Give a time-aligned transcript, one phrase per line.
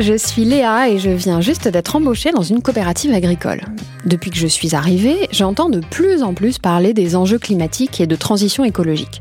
[0.00, 3.60] je suis Léa et je viens juste d'être embauchée dans une coopérative agricole.
[4.06, 8.06] Depuis que je suis arrivée, j'entends de plus en plus parler des enjeux climatiques et
[8.06, 9.20] de transition écologique.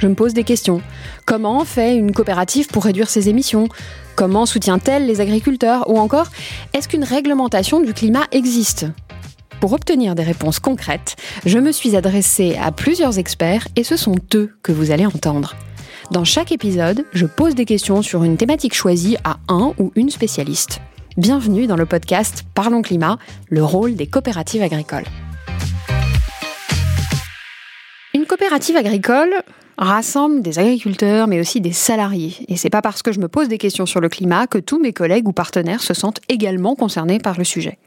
[0.00, 0.82] Je me pose des questions.
[1.24, 3.68] Comment fait une coopérative pour réduire ses émissions?
[4.16, 5.88] Comment soutient-elle les agriculteurs?
[5.88, 6.26] Ou encore,
[6.74, 8.86] est-ce qu'une réglementation du climat existe?
[9.60, 14.16] Pour obtenir des réponses concrètes, je me suis adressée à plusieurs experts et ce sont
[14.34, 15.54] eux que vous allez entendre.
[16.10, 20.08] Dans chaque épisode, je pose des questions sur une thématique choisie à un ou une
[20.08, 20.80] spécialiste.
[21.18, 23.18] Bienvenue dans le podcast Parlons Climat,
[23.50, 25.04] le rôle des coopératives agricoles.
[28.14, 29.34] Une coopérative agricole
[29.76, 32.32] rassemble des agriculteurs mais aussi des salariés.
[32.48, 34.78] Et c'est pas parce que je me pose des questions sur le climat que tous
[34.78, 37.78] mes collègues ou partenaires se sentent également concernés par le sujet.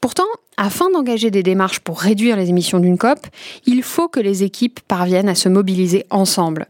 [0.00, 0.24] Pourtant,
[0.56, 3.18] afin d'engager des démarches pour réduire les émissions d'une COP,
[3.66, 6.68] il faut que les équipes parviennent à se mobiliser ensemble.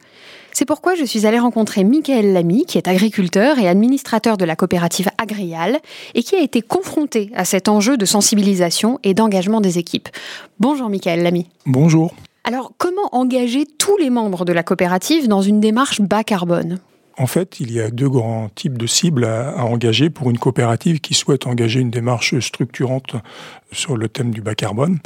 [0.55, 4.55] C'est pourquoi je suis allée rencontrer Michael Lamy, qui est agriculteur et administrateur de la
[4.55, 5.81] coopérative Agrial,
[6.15, 10.09] et qui a été confronté à cet enjeu de sensibilisation et d'engagement des équipes.
[10.61, 11.49] Bonjour Michael Lamy.
[11.67, 12.15] Bonjour.
[12.45, 16.79] Alors, comment engager tous les membres de la coopérative dans une démarche bas carbone?
[17.19, 21.01] En fait, il y a deux grands types de cibles à, engager pour une coopérative
[21.01, 23.17] qui souhaite engager une démarche structurante
[23.73, 25.01] sur le thème du bas carbone.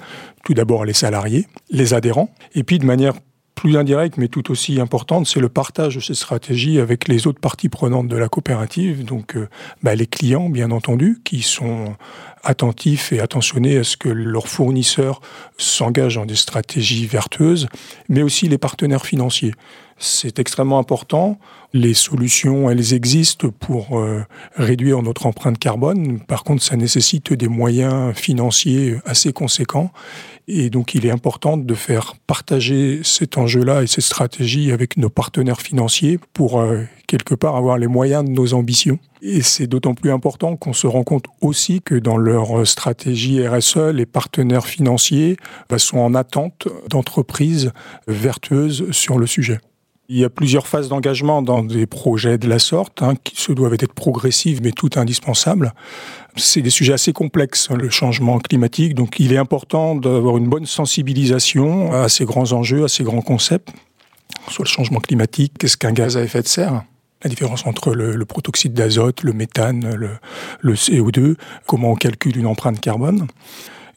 [0.45, 3.15] Tout d'abord les salariés, les adhérents, et puis de manière
[3.59, 7.41] plus indirecte mais tout aussi importante, c'est le partage de ces stratégies avec les autres
[7.41, 9.49] parties prenantes de la coopérative, donc euh,
[9.83, 11.97] bah, les clients bien entendu, qui sont
[12.45, 15.21] attentifs et attentionnés à ce que leurs fournisseurs
[15.57, 17.67] s'engagent dans des stratégies vertueuses,
[18.09, 19.55] mais aussi les partenaires financiers.
[19.99, 21.39] C'est extrêmement important.
[21.73, 24.23] Les solutions, elles existent pour euh,
[24.55, 26.21] réduire notre empreinte carbone.
[26.21, 29.91] Par contre, ça nécessite des moyens financiers assez conséquents.
[30.47, 35.11] Et donc, il est important de faire partager cet enjeu-là et cette stratégie avec nos
[35.11, 39.01] partenaires financiers pour, euh, quelque part, avoir les moyens de nos ambitions.
[39.21, 43.93] Et c'est d'autant plus important qu'on se rend compte aussi que dans leur stratégie RSE,
[43.93, 45.37] les partenaires financiers
[45.69, 47.73] bah, sont en attente d'entreprises
[48.07, 49.59] vertueuses sur le sujet.
[50.11, 53.53] Il y a plusieurs phases d'engagement dans des projets de la sorte, hein, qui se
[53.53, 55.75] doivent être progressives mais tout indispensables.
[56.35, 60.49] C'est des sujets assez complexes, hein, le changement climatique, donc il est important d'avoir une
[60.49, 63.69] bonne sensibilisation à ces grands enjeux, à ces grands concepts.
[64.49, 66.85] Sur le changement climatique, qu'est-ce qu'un gaz à effet de serre
[67.25, 70.11] la différence entre le, protoxyde d'azote, le méthane, le,
[70.61, 71.35] le CO2,
[71.67, 73.27] comment on calcule une empreinte carbone.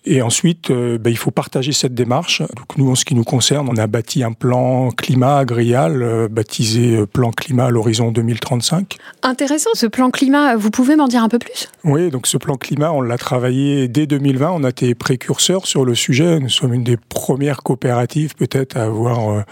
[0.06, 2.42] Et ensuite, euh, ben, il faut partager cette démarche.
[2.42, 6.28] Donc nous, en ce qui nous concerne, on a bâti un plan climat agrial, euh,
[6.28, 8.98] baptisé euh, Plan climat à l'horizon 2035.
[9.22, 11.70] Intéressant, ce plan climat, vous pouvez m'en dire un peu plus?
[11.84, 14.52] Oui, donc ce plan climat, on l'a travaillé dès 2020.
[14.52, 16.40] On a été précurseurs sur le sujet.
[16.40, 19.44] Nous sommes une des premières coopératives peut-être à avoir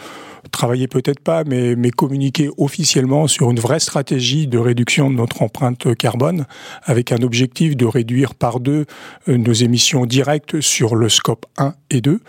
[0.52, 5.96] travailler peut-être pas, mais, communiquer officiellement sur une vraie stratégie de réduction de notre empreinte
[5.96, 6.46] carbone,
[6.84, 8.86] avec un objectif de réduire par deux
[9.28, 12.20] euh, nos émissions directes sur le scope 1 et 2,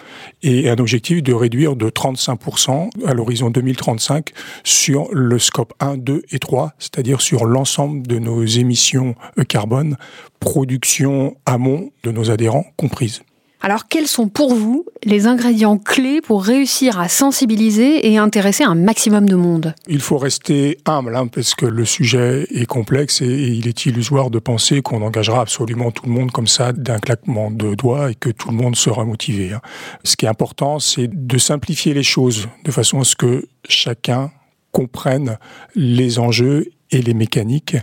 [0.43, 4.31] et un objectif de réduire de 35% à l'horizon 2035
[4.65, 9.15] sur le scope 1, 2 et 3, c'est-à-dire sur l'ensemble de nos émissions
[9.49, 9.97] carbone,
[10.41, 13.23] production amont de nos adhérents comprises.
[13.63, 18.75] Alors quels sont pour vous les ingrédients clés pour réussir à sensibiliser et intéresser un
[18.75, 19.75] maximum de monde?
[19.87, 24.31] Il faut rester humble hein, parce que le sujet est complexe et, il est illusoire
[24.31, 28.15] de penser qu'on engagera absolument tout le monde comme ça d'un claquement de doigts et
[28.15, 29.53] que tout le monde sera motivé.
[29.53, 29.61] Hein.
[30.05, 34.31] Ce qui est important, c'est de simplifier les choses de façon à ce que chacun
[34.73, 35.39] comprenne
[35.75, 37.77] les enjeux et les mécaniques,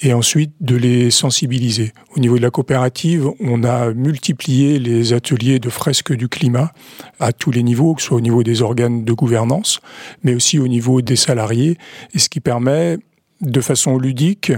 [0.00, 1.92] et ensuite de les sensibiliser.
[2.16, 6.72] Au niveau de la coopérative, on a multiplié les ateliers de fresques du climat
[7.18, 9.80] à tous les niveaux, que ce soit au niveau des organes de gouvernance,
[10.22, 11.78] mais aussi au niveau des salariés,
[12.14, 12.98] et ce qui permet
[13.40, 14.52] de façon ludique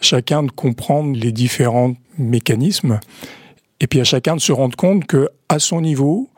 [0.00, 3.00] chacun de comprendre les différents mécanismes,
[3.80, 6.28] et puis à chacun de se rendre compte que à son niveau,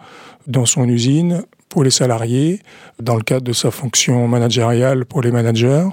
[0.46, 2.60] dans son usine, pour les salariés,
[3.00, 5.88] dans le cadre de sa fonction managériale pour les managers,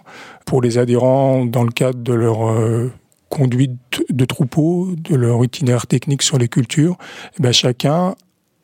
[0.45, 2.92] pour les adhérents dans le cadre de leur euh,
[3.30, 3.74] conduite
[4.10, 6.98] de troupeau, de leur itinéraire technique sur les cultures,
[7.38, 8.16] eh ben, chacun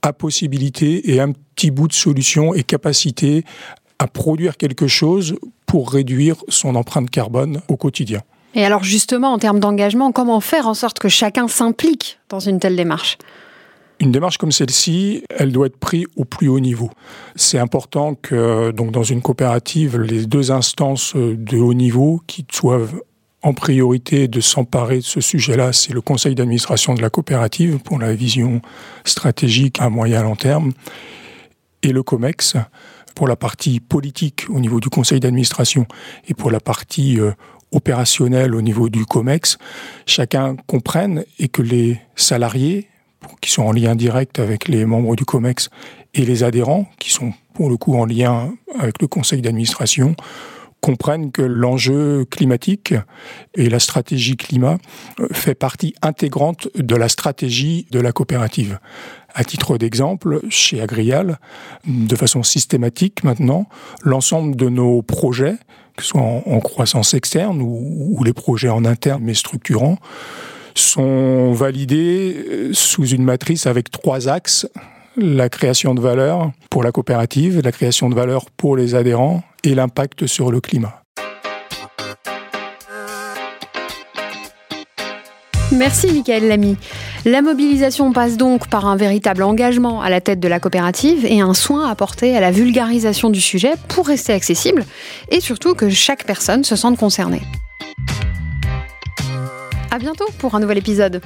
[0.01, 3.43] a possibilité et un petit bout de solution et capacité
[3.99, 5.35] à produire quelque chose
[5.65, 8.21] pour réduire son empreinte carbone au quotidien.
[8.55, 12.59] Et alors justement, en termes d'engagement, comment faire en sorte que chacun s'implique dans une
[12.59, 13.17] telle démarche?
[14.01, 16.89] Une démarche comme celle-ci, elle doit être prise au plus haut niveau.
[17.35, 22.99] C'est important que, dans une coopérative, les deux instances de haut niveau qui doivent
[23.43, 27.99] en priorité de s'emparer de ce sujet-là, c'est le conseil d'administration de la coopérative pour
[27.99, 28.61] la vision
[29.05, 30.71] stratégique à moyen et long terme,
[31.83, 32.55] et le COMEX
[33.15, 35.85] pour la partie politique au niveau du conseil d'administration
[36.27, 37.31] et pour la partie euh,
[37.71, 39.57] opérationnel au niveau du COMEX,
[40.05, 42.87] chacun comprenne et que les salariés,
[43.41, 45.69] qui sont en lien direct avec les membres du COMEX,
[46.13, 50.15] et les adhérents, qui sont pour le coup en lien avec le conseil d'administration,
[50.81, 52.95] comprennent que l'enjeu climatique
[53.55, 54.77] et la stratégie climat
[55.19, 58.79] euh, fait partie intégrante de la stratégie de la coopérative.
[59.33, 61.37] À titre d'exemple, chez Agrial,
[61.85, 63.67] de façon systématique maintenant,
[64.01, 65.55] l'ensemble de nos projets,
[65.95, 69.99] que ce soit en, croissance externe ou, ou les projets en interne mais structurants,
[70.75, 74.67] sont validés euh, sous une matrice avec trois axes
[75.17, 79.75] la création de valeur pour la coopérative, la création de valeur pour les adhérents et
[79.75, 81.01] l'impact sur le climat.
[85.71, 86.75] Merci Michael Lamy.
[87.23, 91.39] La mobilisation passe donc par un véritable engagement à la tête de la coopérative et
[91.39, 94.85] un soin apporté à la vulgarisation du sujet pour rester accessible
[95.29, 97.41] et surtout que chaque personne se sente concernée.
[99.93, 101.21] À bientôt pour un nouvel épisode.